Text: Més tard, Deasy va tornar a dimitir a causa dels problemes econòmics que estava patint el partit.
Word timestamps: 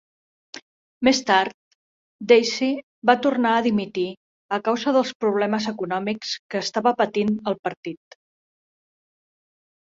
Més 1.07 1.19
tard, 1.25 1.75
Deasy 2.31 2.69
va 3.11 3.15
tornar 3.27 3.51
a 3.57 3.61
dimitir 3.69 4.07
a 4.59 4.61
causa 4.69 4.95
dels 4.97 5.13
problemes 5.25 5.71
econòmics 5.75 6.35
que 6.49 6.65
estava 6.65 6.97
patint 7.05 7.33
el 7.53 7.63
partit. 7.69 8.21